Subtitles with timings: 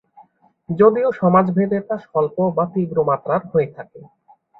[0.69, 3.99] যদিও সমাজভেদে তা স্বল্প বা তীব্র মাত্রার হয়ে থাকে।